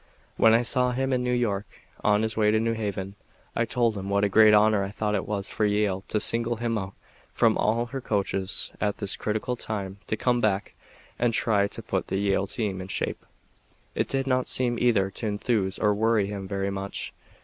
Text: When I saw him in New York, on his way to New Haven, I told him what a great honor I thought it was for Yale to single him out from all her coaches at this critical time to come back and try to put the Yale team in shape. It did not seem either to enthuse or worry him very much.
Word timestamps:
When 0.35 0.55
I 0.55 0.63
saw 0.63 0.93
him 0.93 1.13
in 1.13 1.23
New 1.23 1.31
York, 1.31 1.67
on 2.03 2.23
his 2.23 2.35
way 2.35 2.49
to 2.49 2.59
New 2.59 2.73
Haven, 2.73 3.13
I 3.55 3.65
told 3.65 3.95
him 3.95 4.09
what 4.09 4.23
a 4.23 4.29
great 4.29 4.51
honor 4.51 4.83
I 4.83 4.89
thought 4.89 5.13
it 5.13 5.27
was 5.27 5.51
for 5.51 5.63
Yale 5.63 6.01
to 6.07 6.19
single 6.19 6.55
him 6.57 6.75
out 6.75 6.95
from 7.35 7.55
all 7.55 7.85
her 7.85 8.01
coaches 8.01 8.71
at 8.81 8.97
this 8.97 9.15
critical 9.15 9.55
time 9.55 9.99
to 10.07 10.17
come 10.17 10.41
back 10.41 10.73
and 11.19 11.35
try 11.35 11.67
to 11.67 11.83
put 11.83 12.07
the 12.07 12.17
Yale 12.17 12.47
team 12.47 12.81
in 12.81 12.87
shape. 12.87 13.23
It 13.93 14.07
did 14.07 14.25
not 14.25 14.47
seem 14.47 14.79
either 14.79 15.11
to 15.11 15.27
enthuse 15.27 15.77
or 15.77 15.93
worry 15.93 16.25
him 16.25 16.47
very 16.47 16.71
much. 16.71 17.13